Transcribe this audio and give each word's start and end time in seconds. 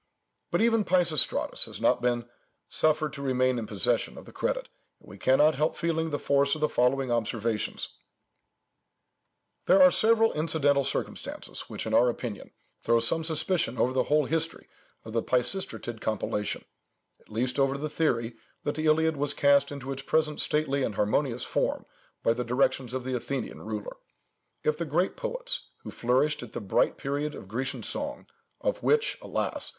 But 0.49 0.61
even 0.63 0.83
Peisistratus 0.83 1.65
has 1.67 1.79
not 1.79 2.01
been 2.01 2.27
suffered 2.67 3.13
to 3.13 3.21
remain 3.21 3.59
in 3.59 3.67
possession 3.67 4.17
of 4.17 4.25
the 4.25 4.31
credit, 4.31 4.67
and 4.99 5.07
we 5.07 5.19
cannot 5.19 5.53
help 5.53 5.75
feeling 5.75 6.09
the 6.09 6.17
force 6.17 6.55
of 6.55 6.61
the 6.61 6.67
following 6.67 7.11
observations— 7.11 7.87
"There 9.67 9.79
are 9.79 9.91
several 9.91 10.33
incidental 10.33 10.83
circumstances 10.83 11.69
which, 11.69 11.85
in 11.85 11.93
our 11.93 12.09
opinion, 12.09 12.49
throw 12.81 12.99
some 12.99 13.23
suspicion 13.23 13.77
over 13.77 13.93
the 13.93 14.05
whole 14.05 14.25
history 14.25 14.67
of 15.05 15.13
the 15.13 15.21
Peisistratid 15.21 16.01
compilation, 16.01 16.65
at 17.19 17.29
least 17.29 17.59
over 17.59 17.77
the 17.77 17.87
theory, 17.87 18.35
that 18.63 18.73
the 18.73 18.87
Iliad 18.87 19.17
was 19.17 19.35
cast 19.35 19.71
into 19.71 19.91
its 19.91 20.01
present 20.01 20.41
stately 20.41 20.81
and 20.81 20.95
harmonious 20.95 21.43
form 21.43 21.85
by 22.23 22.33
the 22.33 22.43
directions 22.43 22.95
of 22.95 23.03
the 23.03 23.15
Athenian 23.15 23.61
ruler. 23.61 23.97
If 24.63 24.79
the 24.79 24.85
great 24.85 25.15
poets, 25.15 25.69
who 25.83 25.91
flourished 25.91 26.41
at 26.41 26.53
the 26.53 26.59
bright 26.59 26.97
period 26.97 27.35
of 27.35 27.47
Grecian 27.47 27.83
song, 27.83 28.25
of 28.59 28.81
which, 28.81 29.19
alas! 29.21 29.69